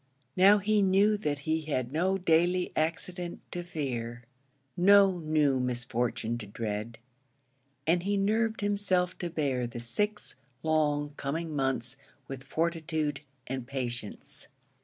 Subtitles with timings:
[0.35, 4.23] Now he knew that he had no daily accident to fear
[4.75, 6.97] no new misfortune to dread
[7.85, 10.33] and he nerved himself to bear the six
[10.63, 14.47] long coming months with fortitude and patience.